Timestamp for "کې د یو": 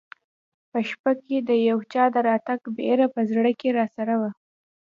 1.25-1.77